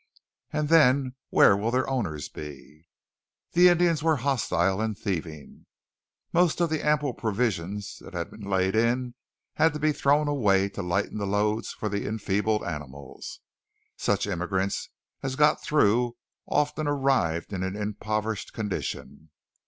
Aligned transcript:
"And 0.51 0.69
then 0.69 1.13
where 1.29 1.55
will 1.55 1.69
their 1.69 1.87
owners 1.87 2.27
be?" 2.27 2.87
The 3.51 3.69
Indians 3.69 4.01
were 4.01 4.15
hostile 4.15 4.81
and 4.81 4.97
thieving. 4.97 5.67
Most 6.33 6.59
of 6.59 6.71
the 6.71 6.83
ample 6.83 7.13
provision 7.13 7.79
that 7.99 8.15
had 8.15 8.31
been 8.31 8.41
laid 8.49 8.75
in 8.75 9.13
had 9.57 9.73
to 9.73 9.79
be 9.79 9.91
thrown 9.91 10.27
away 10.27 10.69
to 10.69 10.81
lighten 10.81 11.19
the 11.19 11.27
loads 11.27 11.71
for 11.71 11.87
the 11.87 12.07
enfeebled 12.07 12.63
animals. 12.63 13.41
Such 13.95 14.25
immigrants 14.25 14.89
as 15.21 15.35
got 15.35 15.61
through 15.61 16.17
often 16.47 16.87
arrived 16.87 17.53
in 17.53 17.61
an 17.61 17.75
impoverished 17.75 18.53
condition. 18.53 19.29